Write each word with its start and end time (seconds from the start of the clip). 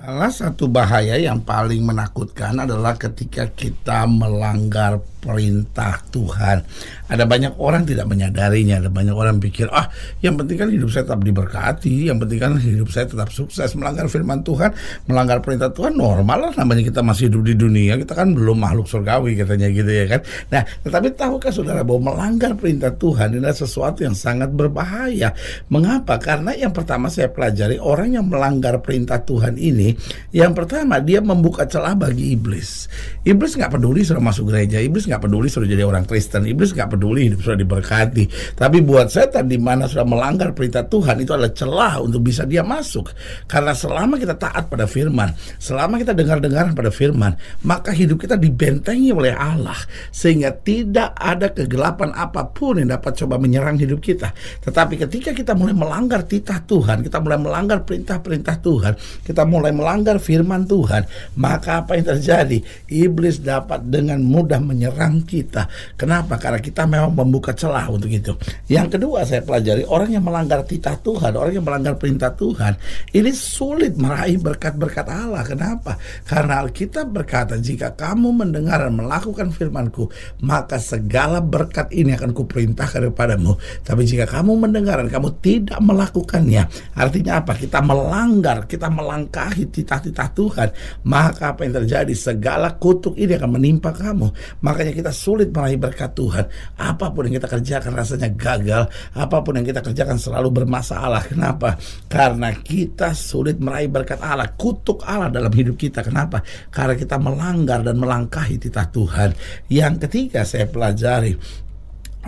Salah 0.00 0.32
satu 0.32 0.64
bahaya 0.64 1.20
yang 1.20 1.44
paling 1.44 1.84
menakutkan 1.84 2.56
adalah 2.56 2.96
ketika 2.96 3.44
kita 3.52 4.08
melanggar 4.08 4.96
perintah 5.20 6.00
Tuhan. 6.08 6.64
Ada 7.12 7.28
banyak 7.28 7.60
orang 7.60 7.84
tidak 7.84 8.08
menyadarinya, 8.08 8.80
ada 8.80 8.90
banyak 8.90 9.12
orang 9.12 9.36
pikir, 9.38 9.68
ah 9.70 9.86
yang 10.24 10.40
penting 10.40 10.56
kan 10.56 10.68
hidup 10.72 10.88
saya 10.88 11.04
tetap 11.04 11.22
diberkati, 11.22 12.08
yang 12.08 12.16
penting 12.16 12.40
kan 12.40 12.52
hidup 12.56 12.88
saya 12.88 13.04
tetap 13.04 13.28
sukses. 13.28 13.76
Melanggar 13.76 14.08
firman 14.08 14.40
Tuhan, 14.40 14.72
melanggar 15.06 15.44
perintah 15.44 15.68
Tuhan 15.68 15.94
normal 15.94 16.50
lah 16.50 16.52
namanya 16.56 16.86
kita 16.86 17.04
masih 17.04 17.28
hidup 17.28 17.42
di 17.44 17.54
dunia, 17.54 18.00
kita 18.00 18.16
kan 18.16 18.32
belum 18.32 18.56
makhluk 18.56 18.88
surgawi 18.88 19.36
katanya 19.36 19.68
gitu 19.68 19.90
ya 19.92 20.06
kan. 20.08 20.20
Nah, 20.48 20.62
tetapi 20.86 21.08
tahukah 21.12 21.52
saudara 21.52 21.84
bahwa 21.84 22.14
melanggar 22.14 22.56
perintah 22.56 22.94
Tuhan 22.94 23.36
adalah 23.36 23.52
sesuatu 23.52 24.00
yang 24.06 24.16
sangat 24.16 24.48
berbahaya. 24.54 25.36
Mengapa? 25.68 26.16
Karena 26.16 26.56
yang 26.56 26.72
pertama 26.72 27.12
saya 27.12 27.28
pelajari 27.28 27.76
orang 27.76 28.16
yang 28.16 28.26
melanggar 28.30 28.78
perintah 28.80 29.20
Tuhan 29.20 29.58
ini, 29.58 29.92
yang 30.30 30.56
pertama 30.56 31.02
dia 31.02 31.18
membuka 31.20 31.66
celah 31.66 31.98
bagi 31.98 32.32
iblis. 32.38 32.86
Iblis 33.26 33.58
nggak 33.58 33.76
peduli 33.76 34.06
sudah 34.06 34.22
masuk 34.22 34.54
gereja, 34.54 34.78
iblis 34.78 35.09
nggak 35.10 35.26
peduli 35.26 35.50
sudah 35.50 35.66
jadi 35.66 35.82
orang 35.82 36.06
Kristen, 36.06 36.46
iblis 36.46 36.70
nggak 36.70 36.94
peduli 36.94 37.26
hidup 37.26 37.42
sudah 37.42 37.58
diberkati. 37.58 38.24
Tapi 38.54 38.78
buat 38.86 39.10
setan 39.10 39.50
di 39.50 39.58
mana 39.58 39.90
sudah 39.90 40.06
melanggar 40.06 40.54
perintah 40.54 40.86
Tuhan 40.86 41.18
itu 41.26 41.34
adalah 41.34 41.50
celah 41.50 41.94
untuk 41.98 42.22
bisa 42.22 42.46
dia 42.46 42.62
masuk. 42.62 43.10
Karena 43.50 43.74
selama 43.74 44.14
kita 44.22 44.38
taat 44.38 44.70
pada 44.70 44.86
firman, 44.86 45.34
selama 45.58 45.98
kita 45.98 46.14
dengar-dengar 46.14 46.70
pada 46.78 46.94
firman, 46.94 47.34
maka 47.66 47.90
hidup 47.90 48.22
kita 48.22 48.38
dibentengi 48.38 49.10
oleh 49.10 49.34
Allah 49.34 49.76
sehingga 50.14 50.54
tidak 50.54 51.16
ada 51.16 51.50
kegelapan 51.50 52.14
apa 52.14 52.46
pun 52.52 52.78
yang 52.78 52.94
dapat 52.94 53.16
coba 53.18 53.40
menyerang 53.40 53.80
hidup 53.80 53.98
kita. 53.98 54.30
Tetapi 54.62 55.00
ketika 55.08 55.32
kita 55.32 55.56
mulai 55.56 55.72
melanggar 55.72 56.22
titah 56.28 56.60
Tuhan, 56.68 57.00
kita 57.00 57.18
mulai 57.18 57.40
melanggar 57.40 57.82
perintah-perintah 57.82 58.56
Tuhan, 58.60 58.92
kita 59.24 59.42
mulai 59.48 59.72
melanggar 59.72 60.20
firman 60.20 60.68
Tuhan, 60.68 61.08
maka 61.40 61.80
apa 61.80 61.96
yang 61.96 62.06
terjadi? 62.12 62.60
Iblis 62.92 63.40
dapat 63.40 63.88
dengan 63.88 64.20
mudah 64.20 64.60
menyerang 64.60 64.99
menyerang 65.00 65.24
kita. 65.24 65.62
Kenapa? 65.96 66.36
Karena 66.36 66.60
kita 66.60 66.84
memang 66.84 67.16
membuka 67.16 67.56
celah 67.56 67.88
untuk 67.88 68.12
itu. 68.12 68.36
Yang 68.68 69.00
kedua 69.00 69.24
saya 69.24 69.40
pelajari 69.40 69.88
orang 69.88 70.12
yang 70.12 70.24
melanggar 70.24 70.60
titah 70.68 71.00
Tuhan, 71.00 71.32
orang 71.40 71.56
yang 71.56 71.64
melanggar 71.64 71.96
perintah 71.96 72.28
Tuhan, 72.36 72.76
ini 73.16 73.32
sulit 73.32 73.96
meraih 73.96 74.36
berkat-berkat 74.36 75.08
Allah. 75.08 75.42
Kenapa? 75.48 75.96
Karena 76.28 76.60
Alkitab 76.60 77.08
berkata, 77.08 77.56
jika 77.56 77.96
kamu 77.96 78.44
mendengar 78.44 78.84
dan 78.84 78.94
melakukan 79.00 79.48
firmanku, 79.48 80.12
maka 80.44 80.76
segala 80.76 81.40
berkat 81.40 81.88
ini 81.96 82.12
akan 82.12 82.36
kuperintahkan 82.36 83.08
kepadamu. 83.08 83.56
Tapi 83.80 84.02
jika 84.04 84.28
kamu 84.28 84.68
mendengar 84.68 85.00
dan 85.00 85.08
kamu 85.08 85.40
tidak 85.40 85.80
melakukannya, 85.80 86.68
artinya 86.92 87.40
apa? 87.40 87.56
Kita 87.56 87.80
melanggar, 87.80 88.68
kita 88.68 88.92
melangkahi 88.92 89.72
titah-titah 89.72 90.28
Tuhan, 90.36 90.68
maka 91.08 91.56
apa 91.56 91.64
yang 91.64 91.82
terjadi? 91.82 92.12
Segala 92.12 92.76
kutuk 92.76 93.16
ini 93.16 93.32
akan 93.38 93.50
menimpa 93.56 93.94
kamu. 93.94 94.28
Makanya 94.60 94.89
rasanya 94.90 94.98
kita 95.06 95.12
sulit 95.14 95.48
meraih 95.54 95.78
berkat 95.78 96.10
Tuhan. 96.18 96.44
Apa 96.74 97.14
pun 97.14 97.30
yang 97.30 97.38
kita 97.38 97.48
kerjakan 97.48 97.92
rasanya 97.94 98.28
gagal. 98.34 98.82
Apa 99.14 99.36
pun 99.46 99.54
yang 99.54 99.66
kita 99.66 99.80
kerjakan 99.80 100.18
selalu 100.18 100.48
bermasalah. 100.50 101.22
Kenapa? 101.30 101.78
Karena 102.10 102.50
kita 102.50 103.14
sulit 103.14 103.62
meraih 103.62 103.86
berkat 103.86 104.18
Allah. 104.18 104.50
Kutuk 104.58 105.06
Allah 105.06 105.30
dalam 105.30 105.54
hidup 105.54 105.78
kita. 105.78 106.02
Kenapa? 106.02 106.42
Karena 106.74 106.98
kita 106.98 107.16
melanggar 107.22 107.86
dan 107.86 107.96
melangkahi 108.02 108.58
titah 108.58 108.90
Tuhan. 108.90 109.30
Yang 109.70 110.10
ketiga 110.10 110.42
saya 110.42 110.66
pelajari 110.66 111.38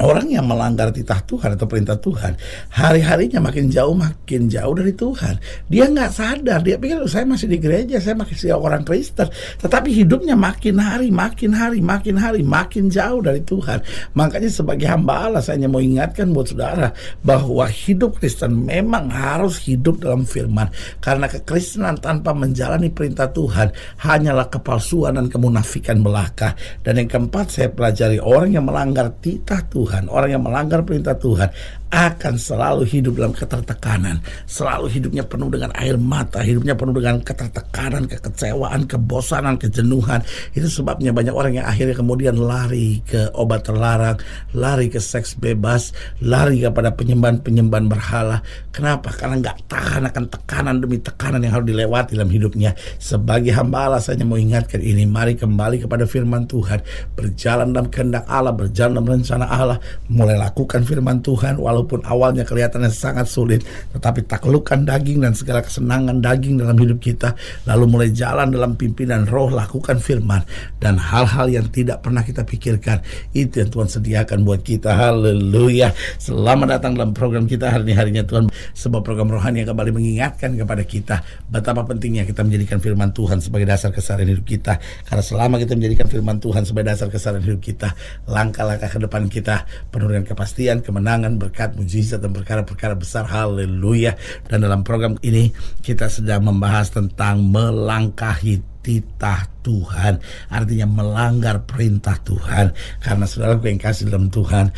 Orang 0.00 0.32
yang 0.32 0.48
melanggar 0.48 0.88
titah 0.88 1.20
Tuhan 1.28 1.52
atau 1.52 1.68
perintah 1.68 2.00
Tuhan 2.00 2.32
Hari-harinya 2.72 3.44
makin 3.44 3.68
jauh 3.68 3.92
makin 3.92 4.48
jauh 4.48 4.72
dari 4.72 4.96
Tuhan. 4.96 5.36
Dia 5.68 5.84
nggak 5.84 6.10
sadar 6.16 6.64
Dia 6.64 6.80
pikir 6.80 7.04
saya 7.04 7.28
masih 7.28 7.52
di 7.52 7.60
gereja 7.60 8.00
Saya 8.00 8.16
masih 8.16 8.56
orang 8.56 8.88
Kristen. 8.88 9.28
Tetapi 9.60 9.92
hidupnya 9.92 10.32
makin 10.32 10.80
hari 10.80 11.12
Makin 11.12 11.52
hari 11.52 11.84
Makin 11.84 12.16
hari 12.16 12.40
Makin 12.40 12.88
jauh 12.88 13.20
dari 13.20 13.44
Tuhan. 13.44 13.84
Makanya 14.16 14.48
sebagai 14.48 14.88
hamba 14.88 15.28
Allah 15.28 15.44
Saya 15.44 15.60
hanya 15.60 15.68
mau 15.68 15.84
ingatkan 15.84 16.32
buat 16.32 16.48
saudara 16.48 16.88
Bahwa 17.20 17.68
hidup 17.68 18.16
Kristen 18.16 18.64
memang 18.64 19.12
harus 19.12 19.60
hidup 19.60 20.00
dalam 20.00 20.24
firman. 20.24 20.72
Karena 21.04 21.28
kekristenan 21.28 22.00
tanpa 22.00 22.32
menjalani 22.32 22.88
perintah 22.88 23.28
Tuhan 23.28 23.68
Hanyalah 24.08 24.48
kepalsuan 24.48 25.20
dan 25.20 25.28
kemunafikan 25.28 26.00
belaka. 26.00 26.56
Dan 26.80 26.96
yang 26.96 27.12
keempat 27.12 27.52
saya 27.52 27.68
pelajari 27.68 28.16
Orang 28.24 28.56
yang 28.56 28.64
melanggar 28.64 29.12
titah 29.20 29.60
Tuhan 29.68 29.81
Tuhan, 29.82 30.06
orang 30.06 30.30
yang 30.38 30.42
melanggar 30.46 30.86
perintah 30.86 31.18
Tuhan 31.18 31.50
akan 31.92 32.40
selalu 32.40 32.88
hidup 32.88 33.20
dalam 33.20 33.36
ketertekanan, 33.36 34.16
selalu 34.48 34.88
hidupnya 34.88 35.28
penuh 35.28 35.52
dengan 35.52 35.68
air 35.76 36.00
mata, 36.00 36.40
hidupnya 36.40 36.72
penuh 36.72 36.96
dengan 36.96 37.20
ketertekanan, 37.20 38.08
kekecewaan, 38.08 38.88
kebosanan, 38.88 39.60
kejenuhan. 39.60 40.24
Itu 40.56 40.72
sebabnya 40.72 41.12
banyak 41.12 41.36
orang 41.36 41.60
yang 41.60 41.68
akhirnya 41.68 41.92
kemudian 41.92 42.40
lari 42.40 43.04
ke 43.04 43.28
obat 43.36 43.68
terlarang, 43.68 44.16
lari 44.56 44.88
ke 44.88 44.96
seks 44.96 45.36
bebas, 45.36 45.92
lari 46.24 46.64
kepada 46.64 46.96
penyembahan-penyembahan 46.96 47.86
berhala. 47.92 48.40
Kenapa? 48.72 49.12
Karena 49.12 49.36
nggak 49.44 49.68
tahan 49.68 50.08
akan 50.08 50.24
tekanan 50.32 50.80
demi 50.80 50.96
tekanan 50.96 51.44
yang 51.44 51.60
harus 51.60 51.68
dilewati 51.68 52.16
dalam 52.16 52.32
hidupnya. 52.32 52.72
Sebagai 52.96 53.52
hamba 53.52 53.92
Allah 53.92 54.00
saya 54.00 54.16
mau 54.24 54.40
ingatkan 54.40 54.80
ini, 54.80 55.04
mari 55.04 55.36
kembali 55.36 55.84
kepada 55.84 56.08
firman 56.08 56.48
Tuhan, 56.48 56.80
berjalan 57.12 57.76
dalam 57.76 57.92
kehendak 57.92 58.24
Allah, 58.32 58.56
berjalan 58.56 58.96
dalam 58.96 59.20
rencana 59.20 59.44
Allah, 59.44 59.76
mulai 60.08 60.40
lakukan 60.40 60.88
firman 60.88 61.20
Tuhan 61.20 61.60
walau 61.60 61.81
walaupun 61.82 62.06
awalnya 62.06 62.46
kelihatannya 62.46 62.94
sangat 62.94 63.26
sulit, 63.26 63.66
tetapi 63.90 64.22
taklukkan 64.30 64.86
daging 64.86 65.26
dan 65.26 65.34
segala 65.34 65.66
kesenangan 65.66 66.22
daging 66.22 66.62
dalam 66.62 66.78
hidup 66.78 67.02
kita, 67.02 67.34
lalu 67.66 67.84
mulai 67.90 68.08
jalan 68.14 68.54
dalam 68.54 68.78
pimpinan 68.78 69.26
roh, 69.26 69.50
lakukan 69.50 69.98
firman 69.98 70.46
dan 70.78 70.94
hal-hal 70.94 71.50
yang 71.50 71.66
tidak 71.74 72.06
pernah 72.06 72.22
kita 72.22 72.46
pikirkan, 72.46 73.02
itu 73.34 73.66
yang 73.66 73.70
Tuhan 73.74 73.88
sediakan 73.90 74.38
buat 74.46 74.62
kita. 74.62 74.94
Haleluya. 74.94 75.90
Selamat 76.22 76.78
datang 76.78 76.94
dalam 76.94 77.10
program 77.10 77.50
kita 77.50 77.74
hari 77.74 77.90
ini 77.90 77.94
harinya 77.98 78.22
Tuhan, 78.22 78.46
sebuah 78.78 79.02
program 79.02 79.34
rohani 79.34 79.66
yang 79.66 79.74
kembali 79.74 79.90
mengingatkan 79.90 80.54
kepada 80.54 80.86
kita 80.86 81.16
betapa 81.50 81.82
pentingnya 81.82 82.22
kita 82.22 82.46
menjadikan 82.46 82.78
firman 82.78 83.10
Tuhan 83.10 83.42
sebagai 83.42 83.66
dasar 83.66 83.90
keseharian 83.90 84.38
hidup 84.38 84.46
kita. 84.46 84.78
Karena 85.02 85.24
selama 85.24 85.58
kita 85.58 85.74
menjadikan 85.74 86.06
firman 86.06 86.38
Tuhan 86.38 86.62
sebagai 86.62 86.94
dasar 86.94 87.10
keseharian 87.10 87.42
hidup 87.42 87.62
kita, 87.64 87.90
langkah-langkah 88.30 88.86
ke 88.86 88.98
depan 89.02 89.26
kita 89.26 89.66
penuh 89.90 90.08
dengan 90.12 90.24
kepastian, 90.28 90.84
kemenangan, 90.84 91.40
berkat, 91.40 91.71
mujizat 91.76 92.22
dan 92.22 92.32
perkara-perkara 92.32 92.94
besar. 92.94 93.24
Haleluya. 93.28 94.16
Dan 94.46 94.64
dalam 94.64 94.84
program 94.84 95.16
ini 95.24 95.50
kita 95.80 96.08
sedang 96.08 96.46
membahas 96.46 96.92
tentang 96.92 97.42
melangkahi 97.42 98.72
titah 98.82 99.46
Tuhan 99.62 100.18
artinya 100.50 100.90
melanggar 100.90 101.62
perintah 101.62 102.18
Tuhan 102.18 102.74
karena 102.98 103.24
saudara 103.30 103.54
yang 103.62 103.78
kasih 103.78 104.10
dalam 104.10 104.26
Tuhan 104.26 104.74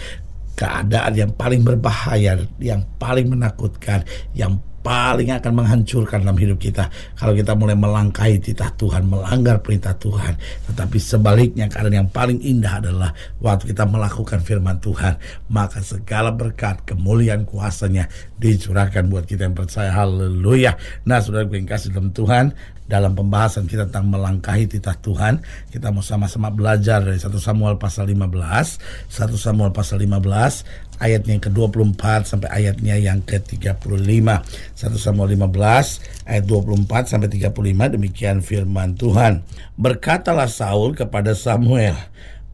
keadaan 0.55 1.13
yang 1.17 1.33
paling 1.33 1.65
berbahaya 1.65 2.37
yang 2.61 2.85
paling 3.01 3.33
menakutkan 3.33 4.05
yang 4.37 4.61
paling 4.85 5.33
akan 5.33 5.65
menghancurkan 5.65 6.21
dalam 6.21 6.37
hidup 6.37 6.61
kita 6.61 6.93
kalau 7.17 7.33
kita 7.33 7.57
mulai 7.57 7.73
melangkahi 7.73 8.37
titah 8.37 8.69
Tuhan, 8.77 9.09
melanggar 9.09 9.65
perintah 9.65 9.97
Tuhan. 9.97 10.37
Tetapi 10.69 10.99
sebaliknya 11.01 11.73
keadaan 11.73 12.05
yang 12.05 12.11
paling 12.13 12.37
indah 12.45 12.85
adalah 12.85 13.11
waktu 13.41 13.73
kita 13.73 13.89
melakukan 13.89 14.45
firman 14.45 14.77
Tuhan, 14.85 15.17
maka 15.49 15.81
segala 15.81 16.37
berkat, 16.37 16.85
kemuliaan 16.85 17.49
kuasanya 17.49 18.13
dicurahkan 18.37 19.09
buat 19.09 19.25
kita 19.25 19.49
yang 19.49 19.57
percaya. 19.57 19.89
Haleluya. 19.89 20.77
Nah, 21.09 21.25
Saudara 21.25 21.49
yang 21.49 21.65
kasih 21.65 21.89
dalam 21.89 22.13
Tuhan, 22.13 22.53
dalam 22.85 23.17
pembahasan 23.17 23.65
kita 23.65 23.89
tentang 23.89 24.13
melangkahi 24.13 24.69
titah 24.69 24.97
Tuhan. 25.01 25.41
Kita 25.73 25.89
mau 25.89 26.05
sama-sama 26.05 26.53
belajar 26.53 27.01
dari 27.01 27.17
1 27.17 27.33
Samuel 27.41 27.81
pasal 27.81 28.13
15, 28.13 29.09
1 29.09 29.41
Samuel 29.41 29.73
pasal 29.73 30.05
15 30.05 30.84
ayatnya 31.05 31.37
yang 31.37 31.45
ke-24 31.45 32.03
sampai 32.25 32.49
ayatnya 32.49 32.97
yang 32.97 33.21
ke-35. 33.21 33.93
1 33.93 34.97
Samuel 34.97 35.37
15 35.37 36.25
ayat 36.25 36.45
24 36.49 37.13
sampai 37.13 37.29
35 37.29 37.95
demikian 38.01 38.41
firman 38.41 38.97
Tuhan. 38.97 39.45
Berkatalah 39.77 40.49
Saul 40.49 40.97
kepada 40.97 41.37
Samuel, 41.37 41.93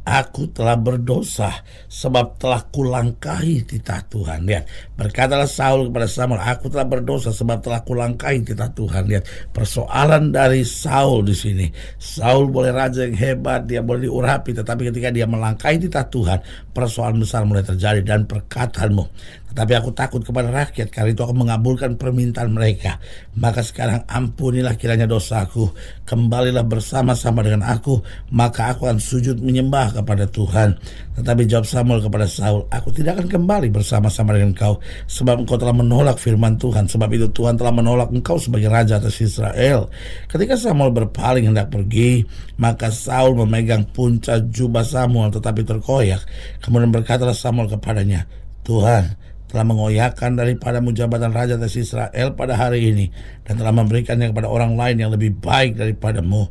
Aku 0.01 0.49
telah 0.49 0.81
berdosa 0.81 1.53
sebab 1.85 2.41
telah 2.41 2.65
kulangkahi 2.73 3.69
titah 3.69 4.01
Tuhan. 4.09 4.49
Lihat, 4.49 4.97
berkatalah 4.97 5.45
Saul 5.45 5.93
kepada 5.93 6.09
Samuel, 6.09 6.41
aku 6.41 6.73
telah 6.73 6.89
berdosa 6.89 7.31
sebab 7.31 7.61
telah 7.61 7.85
kulangkahi 7.85 8.41
titah 8.41 8.73
Tuhan. 8.73 9.07
Lihat, 9.13 9.53
persoalan 9.53 10.33
dari 10.33 10.65
Saul 10.65 11.29
di 11.29 11.37
sini. 11.37 11.67
Saul 12.01 12.49
boleh 12.49 12.73
raja 12.73 13.05
yang 13.05 13.13
hebat, 13.13 13.69
dia 13.69 13.85
boleh 13.85 14.09
diurapi, 14.09 14.57
tetapi 14.57 14.89
ketika 14.89 15.13
dia 15.13 15.29
melangkahi 15.29 15.77
titah 15.85 16.09
Tuhan, 16.09 16.39
persoalan 16.73 17.21
besar 17.21 17.45
mulai 17.45 17.63
terjadi 17.63 18.01
dan 18.01 18.25
perkataanmu 18.25 19.05
tetapi 19.51 19.73
aku 19.83 19.91
takut 19.91 20.23
kepada 20.23 20.47
rakyat 20.55 20.95
karena 20.95 21.11
itu 21.11 21.27
aku 21.27 21.35
mengabulkan 21.35 21.99
permintaan 21.99 22.55
mereka. 22.55 23.03
Maka 23.35 23.67
sekarang 23.67 24.07
ampunilah 24.07 24.79
kiranya 24.79 25.11
dosaku. 25.11 25.75
Kembalilah 26.07 26.63
bersama-sama 26.63 27.43
dengan 27.43 27.67
aku. 27.67 27.99
Maka 28.31 28.71
aku 28.71 28.87
akan 28.87 29.03
sujud 29.03 29.43
menyembah 29.43 29.91
kepada 29.99 30.31
Tuhan. 30.31 30.79
Tetapi 31.19 31.51
jawab 31.51 31.67
Samuel 31.67 31.99
kepada 31.99 32.31
Saul, 32.31 32.63
Aku 32.71 32.95
tidak 32.95 33.19
akan 33.19 33.27
kembali 33.27 33.75
bersama-sama 33.75 34.39
dengan 34.39 34.55
kau. 34.55 34.79
Sebab 35.11 35.43
engkau 35.43 35.59
telah 35.59 35.75
menolak 35.75 36.23
firman 36.23 36.55
Tuhan. 36.55 36.87
Sebab 36.87 37.11
itu 37.11 37.27
Tuhan 37.35 37.59
telah 37.59 37.75
menolak 37.75 38.15
engkau 38.15 38.39
sebagai 38.39 38.71
raja 38.71 39.03
atas 39.03 39.19
Israel. 39.19 39.91
Ketika 40.31 40.55
Samuel 40.55 40.95
berpaling 40.95 41.51
hendak 41.51 41.75
pergi, 41.75 42.23
maka 42.63 42.95
Saul 42.95 43.35
memegang 43.35 43.83
puncak 43.91 44.47
jubah 44.55 44.87
Samuel 44.87 45.35
tetapi 45.35 45.67
terkoyak. 45.67 46.23
Kemudian 46.63 46.95
berkatalah 46.95 47.35
Samuel 47.35 47.67
kepadanya, 47.67 48.31
Tuhan, 48.63 49.19
telah 49.51 49.67
mengoyakkan 49.67 50.39
daripada 50.39 50.79
jabatan 50.79 51.35
Raja 51.35 51.59
atas 51.59 51.75
Israel 51.75 52.39
pada 52.39 52.55
hari 52.55 52.95
ini 52.95 53.07
dan 53.43 53.59
telah 53.59 53.75
memberikannya 53.75 54.31
kepada 54.31 54.47
orang 54.47 54.79
lain 54.79 54.97
yang 55.03 55.11
lebih 55.11 55.35
baik 55.43 55.75
daripadamu. 55.75 56.47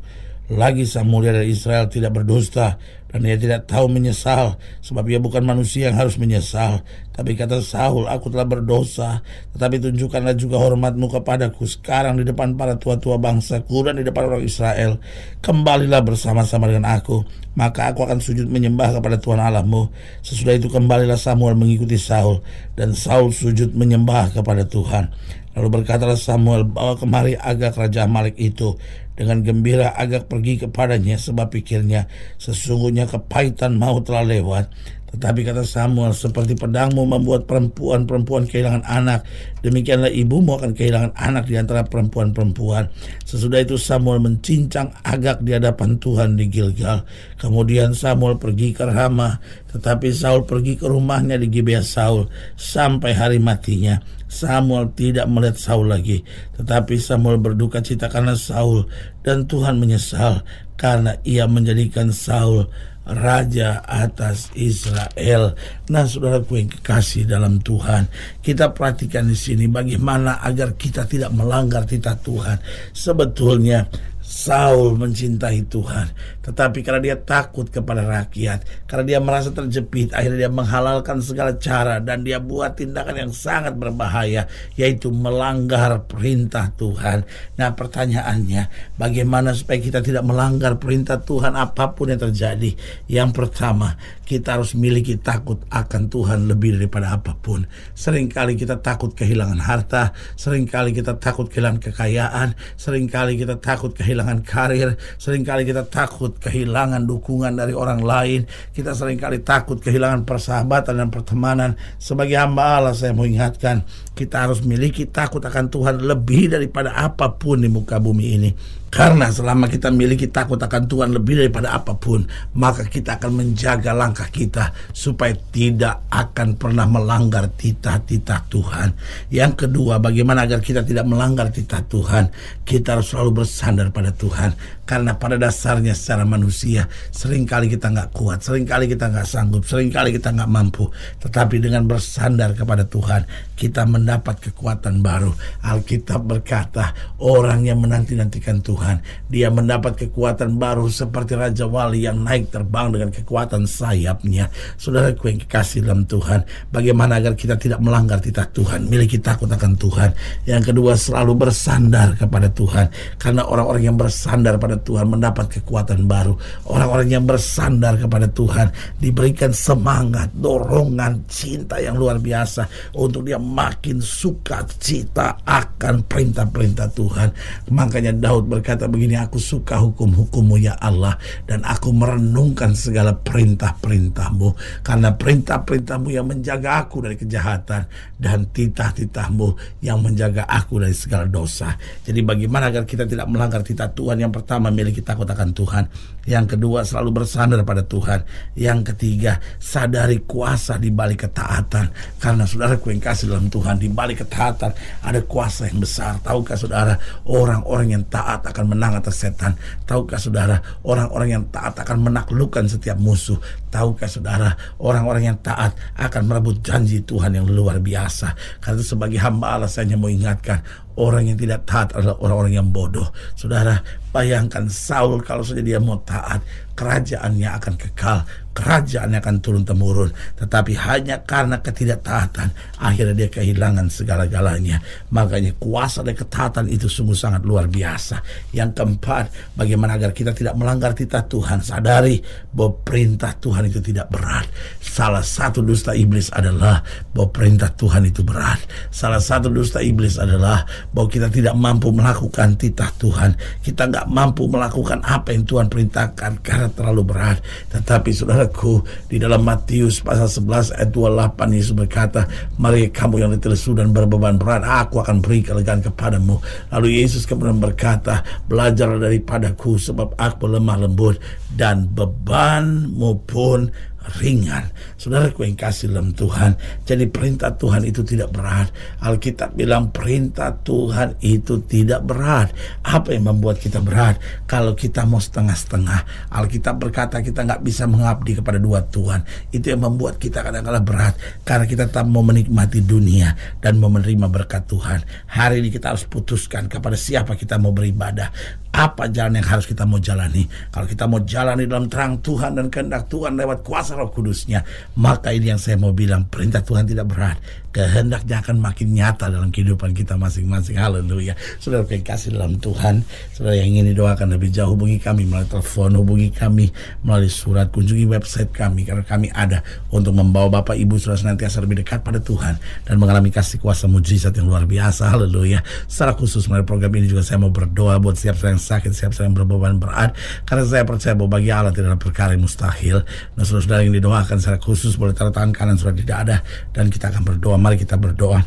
Lagi 0.50 0.81
sang 0.90 1.06
mulia 1.06 1.30
dari 1.30 1.54
Israel 1.54 1.86
tidak 1.94 2.18
berdusta 2.18 2.81
dan 3.10 3.22
ia 3.22 3.38
tidak 3.38 3.69
tahu 3.69 3.86
menyesal 3.86 4.57
sebab 4.81 5.06
ia 5.06 5.22
bukan 5.22 5.46
manusia 5.46 5.94
yang 5.94 5.98
harus 5.98 6.18
menyesal. 6.18 6.81
Tapi 7.13 7.38
kata 7.38 7.62
Saul, 7.62 8.10
aku 8.10 8.34
telah 8.34 8.50
berdosa. 8.50 9.22
Tetapi 9.54 9.78
tunjukkanlah 9.78 10.34
juga 10.34 10.57
hormatmu 10.57 11.12
kepadaku 11.12 11.69
sekarang 11.69 12.18
di 12.18 12.25
depan 12.25 12.57
para 12.57 12.80
tua-tua 12.81 13.22
bangsaku 13.22 13.86
dan 13.86 14.01
di 14.01 14.07
depan 14.07 14.25
orang 14.25 14.42
Israel. 14.46 14.98
Kembalilah 15.44 16.01
bersama-sama 16.01 16.66
dengan 16.66 16.96
aku. 16.98 17.22
Maka 17.54 17.92
aku 17.92 18.07
akan 18.07 18.24
sujud 18.24 18.48
menyembah 18.48 18.96
kepada 18.96 19.19
Tuhan 19.19 19.38
Allahmu. 19.38 19.92
Sesudah 20.24 20.56
itu 20.56 20.72
kembalilah 20.72 21.19
Samuel 21.19 21.60
mengikuti 21.60 22.00
Saul. 22.00 22.40
Dan 22.74 22.96
Saul 22.96 23.36
sujud 23.36 23.75
menyembah 23.75 24.31
kepada 24.31 24.63
Tuhan. 24.63 25.12
Lalu 25.57 25.81
berkatalah 25.81 26.19
Samuel, 26.19 26.68
bawa 26.68 26.94
kemari 26.96 27.34
agak 27.34 27.78
Raja 27.78 28.06
Malik 28.06 28.38
itu 28.38 28.78
dengan 29.19 29.44
gembira 29.44 29.92
agak 30.00 30.31
pergi 30.31 30.63
kepadanya 30.63 31.19
sebab 31.19 31.51
pikirnya 31.51 32.07
sesungguhnya 32.40 33.04
kepahitan 33.04 33.75
maut 33.75 34.07
telah 34.07 34.24
lewat 34.24 34.72
tetapi 35.09 35.41
kata 35.41 35.65
Samuel, 35.65 36.13
seperti 36.13 36.53
pedangmu 36.53 37.01
membuat 37.01 37.50
perempuan-perempuan 37.50 38.45
kehilangan 38.45 38.85
anak, 38.85 39.25
demikianlah 39.65 40.13
ibumu 40.13 40.61
akan 40.61 40.77
kehilangan 40.77 41.17
anak 41.17 41.50
di 41.50 41.57
antara 41.57 41.81
perempuan-perempuan. 41.81 42.94
Sesudah 43.25 43.65
itu 43.65 43.75
Samuel 43.75 44.21
mencincang 44.21 44.94
agak 45.01 45.41
di 45.41 45.57
hadapan 45.57 45.97
Tuhan 45.97 46.38
di 46.38 46.45
Gilgal. 46.45 47.09
Kemudian 47.41 47.97
Samuel 47.97 48.38
pergi 48.38 48.69
ke 48.69 48.85
Ramah, 48.85 49.41
tetapi 49.73 50.13
Saul 50.13 50.45
pergi 50.45 50.77
ke 50.77 50.85
rumahnya 50.85 51.41
di 51.41 51.50
Gibeah 51.50 51.81
Saul 51.81 52.29
sampai 52.53 53.17
hari 53.17 53.41
matinya. 53.41 53.97
Samuel 54.29 54.94
tidak 54.94 55.25
melihat 55.25 55.57
Saul 55.57 55.89
lagi, 55.89 56.21
tetapi 56.53 57.01
Samuel 57.01 57.41
berduka 57.41 57.81
cita 57.81 58.13
karena 58.13 58.38
Saul 58.38 58.85
dan 59.25 59.50
Tuhan 59.50 59.81
menyesal 59.81 60.45
karena 60.79 61.19
ia 61.27 61.43
menjadikan 61.43 62.15
Saul 62.15 62.63
raja 63.09 63.81
atas 63.83 64.53
Israel. 64.53 65.57
Nah, 65.89 66.05
saudaraku 66.05 66.61
yang 66.61 66.69
kekasih 66.69 67.25
dalam 67.25 67.57
Tuhan, 67.59 68.07
kita 68.39 68.71
perhatikan 68.71 69.27
di 69.27 69.35
sini 69.35 69.65
bagaimana 69.65 70.39
agar 70.45 70.77
kita 70.77 71.09
tidak 71.09 71.33
melanggar 71.33 71.83
titah 71.89 72.15
Tuhan. 72.21 72.57
Sebetulnya 72.93 73.89
Saul 74.21 74.93
mencintai 74.93 75.65
Tuhan, 75.67 76.07
tetapi 76.50 76.81
karena 76.81 76.98
dia 76.98 77.13
takut 77.22 77.69
kepada 77.69 78.01
rakyat, 78.01 78.90
karena 78.90 79.06
dia 79.06 79.19
merasa 79.22 79.54
terjepit, 79.54 80.10
akhirnya 80.18 80.50
dia 80.50 80.51
menghalalkan 80.51 81.22
segala 81.22 81.54
cara 81.62 82.01
dan 82.01 82.25
dia 82.25 82.42
buat 82.42 82.74
tindakan 82.74 83.30
yang 83.30 83.30
sangat 83.30 83.78
berbahaya, 83.78 84.50
yaitu 84.74 85.13
melanggar 85.13 86.10
perintah 86.10 86.74
Tuhan. 86.74 87.22
Nah, 87.54 87.69
pertanyaannya, 87.78 88.98
bagaimana 88.98 89.54
supaya 89.54 89.78
kita 89.78 90.01
tidak 90.01 90.25
melanggar 90.25 90.81
perintah 90.81 91.22
Tuhan 91.22 91.54
apa 91.54 91.94
pun 91.94 92.10
yang 92.10 92.18
terjadi? 92.18 92.74
Yang 93.06 93.30
pertama, 93.30 93.94
kita 94.25 94.57
harus 94.57 94.74
miliki 94.74 95.22
takut 95.22 95.62
akan 95.69 96.10
Tuhan 96.10 96.50
lebih 96.50 96.81
daripada 96.81 97.13
apa 97.13 97.38
pun. 97.38 97.69
Seringkali 97.94 98.57
kita 98.57 98.81
takut 98.81 99.13
kehilangan 99.13 99.62
harta, 99.62 100.18
sering 100.34 100.66
kali 100.66 100.98
kita 100.98 101.13
takut 101.22 101.46
kehilangan 101.46 101.78
kekayaan, 101.78 102.57
sering 102.74 103.06
kali 103.06 103.38
kita 103.38 103.62
takut 103.62 103.94
kehilangan 103.94 104.42
karir, 104.42 104.98
sering 105.22 105.46
kali 105.46 105.62
kita 105.62 105.86
takut 105.86 106.38
kehilangan 106.39 107.03
dukungan 107.06 107.53
dari 107.53 107.75
orang 107.75 108.01
lain, 108.01 108.47
kita 108.71 108.95
sering 108.95 109.19
kali 109.19 109.44
takut 109.44 109.77
kehilangan 109.77 110.24
persahabatan 110.24 110.95
dan 110.95 111.09
pertemanan. 111.12 111.75
Sebagai 112.00 112.39
hamba 112.39 112.80
Allah 112.80 112.95
saya 112.95 113.12
mau 113.12 113.27
ingatkan, 113.27 113.83
kita 114.15 114.47
harus 114.47 114.63
miliki 114.63 115.06
takut 115.06 115.44
akan 115.44 115.68
Tuhan 115.68 116.01
lebih 116.01 116.51
daripada 116.56 116.95
apa 116.95 117.36
pun 117.36 117.59
di 117.59 117.69
muka 117.69 118.00
bumi 118.00 118.25
ini. 118.39 118.50
Karena 118.89 119.30
selama 119.30 119.69
kita 119.69 119.94
miliki 119.94 120.25
takut 120.30 120.57
akan 120.57 120.89
Tuhan 120.89 121.13
lebih 121.13 121.45
daripada 121.45 121.77
apa 121.77 121.94
pun, 121.94 122.25
maka 122.57 122.86
kita 122.89 123.21
akan 123.21 123.31
menjaga 123.38 123.94
langkah 123.94 124.25
kita 124.30 124.74
supaya 124.91 125.38
tidak 125.53 126.09
akan 126.09 126.57
pernah 126.57 126.89
melanggar 126.89 127.53
titah-titah 127.53 128.50
Tuhan. 128.50 128.89
Yang 129.30 129.65
kedua, 129.65 130.01
bagaimana 130.01 130.50
agar 130.50 130.63
kita 130.63 130.81
tidak 130.81 131.06
melanggar 131.06 131.53
titah 131.53 131.86
Tuhan? 131.86 132.33
Kita 132.65 132.97
harus 132.97 133.13
selalu 133.13 133.45
bersandar 133.45 133.94
pada 133.94 134.09
Tuhan. 134.09 134.80
Karena 134.89 135.13
pada 135.13 135.38
dasarnya 135.38 135.94
secara 135.94 136.25
manusia, 136.25 136.89
sering 137.13 137.45
kali 137.45 137.69
kita 137.69 137.93
nggak 137.93 138.10
kuat, 138.10 138.41
sering 138.41 138.65
kali 138.65 138.89
kita 138.89 139.05
nggak 139.05 139.27
sanggup, 139.29 139.62
sering 139.62 139.93
kali 139.93 140.10
kita 140.10 140.34
nggak 140.34 140.50
mampu. 140.50 140.89
Tetapi 141.22 141.62
dengan 141.62 141.86
bersandar 141.86 142.58
kepada 142.58 142.89
Tuhan, 142.89 143.22
kita 143.53 143.86
mendapat 143.86 144.50
kekuatan 144.50 145.05
baru. 145.05 145.29
Alkitab 145.62 146.25
berkata, 146.25 146.98
orang 147.22 147.69
yang 147.69 147.86
menanti-nantikan 147.86 148.65
Tuhan, 148.65 148.78
Tuhan. 148.79 148.95
Dia 149.27 149.51
mendapat 149.51 150.07
kekuatan 150.07 150.55
baru 150.55 150.88
seperti 150.88 151.36
Raja 151.36 151.67
Wali 151.67 152.07
yang 152.07 152.24
naik 152.24 152.48
terbang 152.48 152.95
dengan 152.95 153.12
kekuatan 153.12 153.67
sayapnya. 153.67 154.48
Saudara 154.79 155.12
yang 155.12 155.43
kekasih 155.43 155.83
dalam 155.83 156.07
Tuhan, 156.07 156.48
bagaimana 156.71 157.19
agar 157.19 157.36
kita 157.36 157.59
tidak 157.59 157.83
melanggar 157.83 158.24
titah 158.24 158.48
Tuhan, 158.48 158.88
miliki 158.88 159.19
takut 159.19 159.51
akan 159.51 159.75
Tuhan. 159.75 160.15
Yang 160.48 160.71
kedua, 160.71 160.95
selalu 160.95 161.36
bersandar 161.36 162.15
kepada 162.15 162.48
Tuhan. 162.48 162.88
Karena 163.19 163.43
orang-orang 163.43 163.83
yang 163.83 163.98
bersandar 164.00 164.55
pada 164.55 164.79
Tuhan 164.79 165.12
mendapat 165.12 165.59
kekuatan 165.59 166.07
baru. 166.07 166.39
Orang-orang 166.71 167.19
yang 167.19 167.27
bersandar 167.27 168.00
kepada 168.00 168.31
Tuhan 168.31 168.71
diberikan 168.95 169.51
semangat, 169.51 170.31
dorongan, 170.39 171.27
cinta 171.27 171.83
yang 171.83 172.00
luar 172.00 172.15
biasa 172.15 172.95
untuk 172.95 173.27
dia 173.27 173.36
makin 173.36 174.00
suka 174.00 174.63
cita 174.79 175.36
akan 175.43 176.07
perintah-perintah 176.07 176.88
Tuhan. 176.95 177.29
Makanya 177.75 178.15
Daud 178.15 178.48
berkata, 178.48 178.68
berkata 178.69 178.85
begini, 178.85 179.17
aku 179.17 179.41
suka 179.41 179.81
hukum-hukummu 179.81 180.61
ya 180.61 180.77
Allah 180.77 181.17
dan 181.49 181.65
aku 181.65 181.89
merenungkan 181.89 182.77
segala 182.77 183.17
perintah-perintahmu 183.17 184.53
karena 184.85 185.09
perintah-perintahmu 185.17 186.13
yang 186.13 186.29
menjaga 186.29 186.85
aku 186.85 187.01
dari 187.01 187.17
kejahatan 187.17 187.89
dan 188.21 188.45
titah-titahmu 188.53 189.81
yang 189.81 190.05
menjaga 190.05 190.45
aku 190.45 190.77
dari 190.77 190.93
segala 190.93 191.25
dosa. 191.25 191.73
Jadi 192.05 192.21
bagaimana 192.21 192.69
agar 192.69 192.85
kita 192.85 193.09
tidak 193.09 193.25
melanggar 193.25 193.65
titah 193.65 193.89
Tuhan? 193.89 194.21
Yang 194.21 194.38
pertama, 194.38 194.69
miliki 194.69 195.01
takut 195.01 195.25
akan 195.25 195.49
Tuhan. 195.49 195.89
Yang 196.29 196.45
kedua, 196.53 196.85
selalu 196.85 197.23
bersandar 197.23 197.65
pada 197.65 197.81
Tuhan. 197.81 198.21
Yang 198.53 198.93
ketiga, 198.93 199.41
sadari 199.57 200.21
kuasa 200.29 200.77
di 200.77 200.93
balik 200.93 201.25
ketaatan. 201.25 201.89
Karena 202.21 202.45
saudara 202.45 202.77
yang 202.77 203.01
kasih 203.01 203.33
dalam 203.33 203.49
Tuhan, 203.49 203.81
di 203.81 203.89
balik 203.89 204.27
ketaatan 204.27 204.71
ada 205.01 205.19
kuasa 205.25 205.65
yang 205.71 205.79
besar. 205.81 206.21
Tahukah 206.21 206.53
saudara, 206.59 206.93
orang-orang 207.25 207.97
yang 207.97 208.03
taat 208.11 208.43
akan 208.43 208.59
akan 208.60 208.75
menang 208.75 209.00
atas 209.00 209.24
setan. 209.24 209.56
Tahukah 209.88 210.20
saudara, 210.20 210.60
orang-orang 210.84 211.39
yang 211.39 211.44
taat 211.48 211.80
akan 211.80 212.12
menaklukkan 212.12 212.68
setiap 212.68 213.00
musuh. 213.00 213.39
Tahukah 213.72 214.12
saudara, 214.12 214.51
orang-orang 214.84 215.32
yang 215.32 215.38
taat 215.39 215.80
akan 215.96 216.28
merebut 216.28 216.60
janji 216.60 217.00
Tuhan 217.00 217.39
yang 217.39 217.48
luar 217.48 217.80
biasa. 217.80 218.36
Karena 218.60 218.84
sebagai 218.84 219.16
hamba 219.24 219.56
Allah 219.56 219.72
saya 219.72 219.96
mau 219.96 220.12
ingatkan, 220.12 220.60
orang 221.00 221.32
yang 221.32 221.39
tidak 221.39 221.63
taat 221.63 221.96
adalah 221.96 222.20
orang-orang 222.20 222.60
yang 222.60 222.68
bodoh. 222.68 223.08
Saudara, 223.39 223.80
bayangkan 224.12 224.68
Saul 224.68 225.24
kalau 225.24 225.48
saja 225.48 225.63
dia 225.63 225.80
mau 225.80 226.04
taat, 226.04 226.44
kerajaannya 226.75 227.48
akan 227.56 227.74
kekal, 227.80 228.28
kerajaannya 228.60 229.24
akan 229.24 229.36
turun 229.39 229.63
temurun. 229.63 230.12
Tetapi 230.36 230.75
hanya 230.75 231.24
karena 231.24 231.63
ketidaktaatan, 231.63 232.51
akhirnya 232.84 233.16
dia 233.16 233.30
kehilangan 233.32 233.88
segala-galanya. 233.88 234.84
Makanya 235.16 235.56
kuasa 235.56 236.04
dan 236.04 236.20
ketaatan 236.20 236.68
itu 236.68 236.92
sungguh 236.92 237.16
sangat 237.16 237.48
luar 237.48 237.72
biasa. 237.72 238.20
Yang 238.51 238.84
keempat, 238.84 239.56
bagaimana 239.56 239.96
agar 239.96 240.12
kita 240.12 240.36
tidak 240.36 240.60
melanggar 240.60 240.92
titah 240.92 241.24
Tuhan. 241.24 241.63
Sadari 241.63 242.20
bahwa 242.51 242.75
perintah 242.84 243.32
Tuhan 243.39 243.72
itu 243.72 243.80
tidak 243.80 244.12
berat. 244.12 244.51
Salah 244.84 245.24
satu 245.24 245.63
dusta 245.63 245.96
iblis 245.96 246.28
adalah 246.36 246.84
bahwa 247.16 247.32
perintah 247.32 247.72
Tuhan 247.72 248.12
itu 248.12 248.25
berat. 248.25 248.60
Salah 248.92 249.24
satu 249.24 249.48
dusta 249.48 249.80
iblis 249.80 250.20
adalah 250.20 250.68
bahwa 250.92 251.08
kita 251.08 251.32
tidak 251.32 251.56
mampu 251.56 251.94
melakukan 251.96 252.60
titah 252.60 252.92
Tuhan. 253.00 253.32
Kita 253.63 253.88
nggak 253.88 254.12
mampu 254.12 254.50
melakukan 254.50 255.00
apa 255.06 255.32
yang 255.32 255.46
Tuhan 255.46 255.72
perintahkan 255.72 256.42
karena 256.44 256.68
terlalu 256.74 257.01
berat. 257.06 257.38
Tetapi 257.70 258.10
saudara 258.12 258.49
saudaraku 258.50 258.82
di 259.06 259.22
dalam 259.22 259.46
Matius 259.46 260.01
pasal 260.01 260.25
11 260.25 260.74
ayat 260.74 260.89
28 260.89 261.58
Yesus 261.58 261.74
berkata 261.77 262.25
mari 262.58 262.89
kamu 262.89 263.22
yang 263.22 263.32
letih 263.32 263.53
dan 263.77 263.94
berbeban 263.94 264.41
berat 264.41 264.65
aku 264.65 265.06
akan 265.06 265.22
beri 265.22 265.46
kelegaan 265.46 265.86
kepadamu. 265.86 266.41
Lalu 266.74 267.06
Yesus 267.06 267.29
kemudian 267.29 267.62
berkata 267.62 268.25
belajarlah 268.50 269.06
daripadaku 269.06 269.77
sebab 269.77 270.18
aku 270.18 270.50
lemah 270.50 270.82
lembut 270.82 271.22
dan 271.53 271.86
bebanmu 271.94 273.22
pun 273.29 273.70
ringan. 274.18 274.74
Saudaraku 274.98 275.46
yang 275.46 275.56
kasih 275.56 275.94
dalam 275.94 276.12
Tuhan. 276.18 276.58
Jadi 276.84 277.06
perintah 277.08 277.54
Tuhan 277.54 277.86
itu 277.86 278.01
tidak 278.01 278.34
berat. 278.34 278.74
Alkitab 279.06 279.54
bilang 279.54 279.94
perintah 279.94 280.51
Tuhan 280.66 281.16
itu 281.22 281.62
tidak 281.70 282.04
berat. 282.04 282.50
Apa 282.82 283.13
yang 283.13 283.30
membuat 283.30 283.62
kita 283.62 283.80
berat? 283.80 284.18
Kalau 284.50 284.74
kita 284.74 285.06
mau 285.06 285.22
setengah-setengah. 285.22 286.34
Alkitab 286.34 286.75
berkata 286.82 287.22
kita 287.22 287.46
nggak 287.46 287.62
bisa 287.62 287.86
mengabdi 287.86 288.42
kepada 288.42 288.58
dua 288.58 288.82
Tuhan. 288.89 289.22
Itu 289.54 289.70
yang 289.70 289.86
membuat 289.86 290.18
kita 290.18 290.42
kadang-kadang 290.42 290.86
berat. 290.86 291.13
Karena 291.46 291.66
kita 291.70 291.86
tak 291.88 292.10
mau 292.10 292.25
menikmati 292.25 292.82
dunia 292.82 293.38
dan 293.62 293.78
mau 293.78 293.94
menerima 293.94 294.28
berkat 294.28 294.66
Tuhan. 294.66 295.06
Hari 295.30 295.62
ini 295.62 295.70
kita 295.70 295.94
harus 295.94 296.10
putuskan 296.10 296.66
kepada 296.66 296.98
siapa 296.98 297.38
kita 297.38 297.62
mau 297.62 297.72
beribadah 297.72 298.32
apa 298.69 299.09
jalan 299.09 299.41
yang 299.41 299.47
harus 299.47 299.65
kita 299.65 299.83
mau 299.83 299.97
jalani. 299.97 300.45
Kalau 300.69 300.85
kita 300.85 301.09
mau 301.09 301.19
jalani 301.25 301.65
dalam 301.65 301.89
terang 301.89 302.21
Tuhan 302.21 302.55
dan 302.55 302.67
kehendak 302.69 303.09
Tuhan 303.09 303.35
lewat 303.35 303.65
kuasa 303.65 303.97
roh 303.97 304.13
kudusnya, 304.13 304.61
maka 304.97 305.33
ini 305.33 305.51
yang 305.51 305.61
saya 305.61 305.75
mau 305.75 305.91
bilang, 305.91 306.29
perintah 306.29 306.61
Tuhan 306.61 306.85
tidak 306.85 307.07
berat 307.09 307.38
kehendaknya 307.69 308.41
akan 308.41 308.57
makin 308.57 308.97
nyata 308.97 309.29
dalam 309.29 309.53
kehidupan 309.53 309.93
kita 309.93 310.17
masing-masing. 310.17 310.77
Haleluya. 310.77 311.38
Saudara 311.61 311.85
kasih 311.85 312.33
dalam 312.33 312.57
Tuhan, 312.57 313.05
saudara 313.33 313.55
yang 313.61 313.77
ingin 313.77 313.93
didoakan 313.93 314.35
lebih 314.38 314.49
jauh, 314.49 314.73
hubungi 314.73 314.97
kami 314.97 315.29
melalui 315.29 315.49
telepon, 315.49 315.91
hubungi 316.01 316.29
kami 316.33 316.73
melalui 317.05 317.29
surat, 317.29 317.69
kunjungi 317.69 318.09
website 318.09 318.49
kami, 318.49 318.89
karena 318.89 319.05
kami 319.05 319.29
ada 319.29 319.61
untuk 319.93 320.17
membawa 320.17 320.61
Bapak 320.61 320.75
Ibu 320.77 320.97
saudara 320.97 321.21
senantiasa 321.21 321.61
lebih 321.61 321.85
dekat 321.85 322.01
pada 322.01 322.17
Tuhan 322.17 322.57
dan 322.89 322.95
mengalami 322.97 323.29
kasih 323.29 323.61
kuasa 323.61 323.85
mujizat 323.85 324.33
yang 324.33 324.49
luar 324.49 324.65
biasa. 324.65 325.13
Haleluya. 325.13 325.61
Secara 325.85 326.17
khusus 326.17 326.49
melalui 326.49 326.65
program 326.65 326.91
ini 326.97 327.05
juga 327.05 327.21
saya 327.21 327.38
mau 327.38 327.53
berdoa 327.53 328.01
buat 328.01 328.17
siap 328.17 328.41
yang 328.41 328.59
sakit, 328.60 328.92
siap 328.92 329.16
yang 329.18 329.34
berbeban 329.34 329.80
berat, 329.80 330.13
karena 330.44 330.63
saya 330.68 330.84
percaya 330.84 331.16
bahwa 331.16 331.39
bagi 331.39 331.50
Allah 331.50 331.72
tidak 331.72 331.96
ada 331.96 332.00
perkara 332.00 332.36
yang 332.36 332.44
mustahil. 332.44 333.01
Nah, 333.34 333.44
saudara-saudara 333.48 333.82
yang 333.88 333.96
didoakan 333.96 334.38
secara 334.38 334.60
khusus 334.60 335.00
boleh 335.00 335.16
taruh 335.16 335.32
tangan 335.32 335.56
kanan 335.56 335.75
sudah 335.80 335.96
tidak 335.96 336.18
ada. 336.28 336.38
Dan 336.75 336.92
kita 336.92 337.10
akan 337.10 337.24
berdoa. 337.24 337.56
Mari 337.58 337.80
kita 337.80 337.96
berdoa 337.96 338.44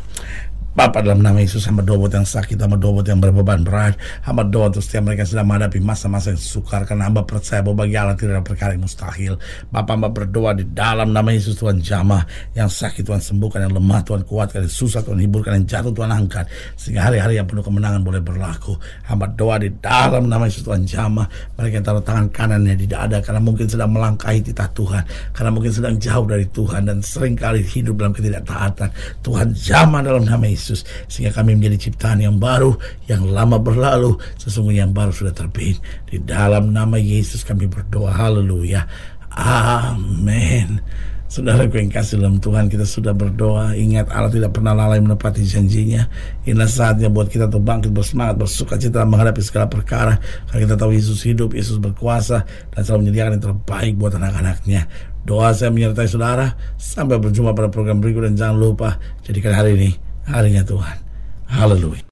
Bapak 0.73 1.05
dalam 1.05 1.21
nama 1.21 1.37
Yesus 1.37 1.69
hamba 1.69 1.85
doa 1.85 2.01
buat 2.01 2.17
yang 2.17 2.25
sakit, 2.25 2.57
hamba 2.57 2.81
doa 2.81 2.97
buat 2.97 3.05
yang 3.05 3.21
berbeban 3.21 3.61
berat, 3.61 3.93
hamba 4.25 4.41
doa 4.41 4.73
untuk 4.73 4.81
setiap 4.81 5.05
mereka 5.05 5.21
yang 5.21 5.29
sedang 5.37 5.45
menghadapi 5.45 5.77
masa-masa 5.77 6.33
yang 6.33 6.41
sukar 6.41 6.81
karena 6.89 7.13
hamba 7.13 7.21
percaya 7.21 7.61
bahwa 7.61 7.85
bagi 7.85 7.93
Allah 7.93 8.17
tidak 8.17 8.41
ada 8.41 8.41
perkara 8.41 8.71
yang 8.73 8.81
mustahil. 8.81 9.37
Bapak 9.69 9.93
hamba 9.93 10.09
berdoa 10.09 10.57
di 10.57 10.65
dalam 10.73 11.13
nama 11.13 11.29
Yesus 11.29 11.61
Tuhan 11.61 11.77
jamah 11.77 12.25
yang 12.57 12.65
sakit 12.65 13.05
Tuhan 13.05 13.21
sembuhkan, 13.21 13.69
yang 13.69 13.77
lemah 13.77 14.01
Tuhan 14.01 14.25
kuatkan, 14.25 14.65
yang 14.65 14.73
susah 14.73 15.05
Tuhan 15.05 15.21
hiburkan, 15.21 15.61
yang 15.61 15.65
jatuh 15.69 15.93
Tuhan 15.93 16.09
angkat 16.09 16.49
sehingga 16.73 17.05
hari-hari 17.05 17.37
yang 17.37 17.45
penuh 17.45 17.61
kemenangan 17.61 18.01
boleh 18.01 18.25
berlaku. 18.25 18.73
Hamba 19.05 19.29
doa 19.29 19.61
di 19.61 19.69
dalam 19.77 20.25
nama 20.25 20.49
Yesus 20.49 20.65
Tuhan 20.65 20.89
jamah 20.89 21.29
mereka 21.53 21.73
yang 21.77 21.85
taruh 21.85 22.01
tangan 22.01 22.33
kanannya 22.33 22.73
tidak 22.81 23.13
ada 23.13 23.21
karena 23.21 23.41
mungkin 23.45 23.69
sedang 23.69 23.93
melangkahi 23.93 24.41
titah 24.41 24.73
Tuhan, 24.73 25.05
karena 25.37 25.53
mungkin 25.53 25.69
sedang 25.69 26.01
jauh 26.01 26.25
dari 26.25 26.49
Tuhan 26.49 26.89
dan 26.89 26.97
sering 27.05 27.37
kali 27.37 27.61
hidup 27.61 27.93
dalam 28.01 28.17
ketidaktaatan. 28.17 28.89
Tuhan 29.21 29.53
jamah 29.53 30.01
dalam 30.01 30.25
nama 30.25 30.41
Yesus 30.49 30.62
Yesus 30.63 30.87
sehingga 31.11 31.35
kami 31.35 31.59
menjadi 31.59 31.91
ciptaan 31.91 32.23
yang 32.23 32.39
baru 32.39 32.79
yang 33.11 33.27
lama 33.27 33.59
berlalu. 33.59 34.15
Sesungguhnya 34.39 34.87
yang 34.87 34.95
baru 34.95 35.11
sudah 35.11 35.35
terbit. 35.35 35.83
Di 36.07 36.23
dalam 36.23 36.71
nama 36.71 36.95
Yesus 36.95 37.43
kami 37.43 37.67
berdoa. 37.67 38.15
Haleluya. 38.15 38.87
Amin 39.33 40.79
Saudara 41.25 41.65
yang 41.65 41.89
kasih 41.89 42.21
dalam 42.21 42.37
Tuhan 42.37 42.69
kita 42.69 42.85
sudah 42.85 43.09
berdoa. 43.09 43.73
Ingat 43.73 44.13
Allah 44.13 44.29
tidak 44.29 44.53
pernah 44.53 44.77
lalai 44.77 45.01
menepati 45.01 45.41
janjinya. 45.41 46.05
Inilah 46.45 46.69
saatnya 46.69 47.09
buat 47.09 47.25
kita 47.25 47.49
untuk 47.49 47.65
bangkit 47.65 47.89
bersemangat 47.89 48.37
Bersuka 48.37 48.77
cita 48.77 49.01
menghadapi 49.01 49.41
segala 49.41 49.65
perkara. 49.65 50.21
Karena 50.45 50.59
kita 50.69 50.75
tahu 50.77 50.93
Yesus 50.93 51.25
hidup, 51.25 51.57
Yesus 51.57 51.81
berkuasa 51.81 52.45
Dan 52.69 52.85
selalu 52.85 53.09
menyediakan 53.09 53.31
yang 53.33 53.45
terbaik 53.49 53.97
buat 53.97 54.13
anak-anaknya. 54.13 54.85
Doa 55.25 55.49
saya 55.57 55.73
menyertai 55.73 56.05
saudara. 56.05 56.53
Sampai 56.77 57.17
berjumpa 57.17 57.57
pada 57.57 57.73
program 57.73 57.97
berikut 57.97 58.29
Dan 58.29 58.37
jangan 58.37 58.53
lupa 58.61 59.01
jadikan 59.25 59.57
hari 59.57 59.73
ini 59.73 60.12
harinya 60.27 60.63
Tuhan. 60.63 60.97
Haleluya. 61.47 62.03